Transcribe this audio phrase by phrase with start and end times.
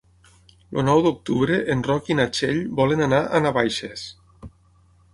[0.79, 4.11] El nou d'octubre en Roc i na Txell volen anar a Navaixes.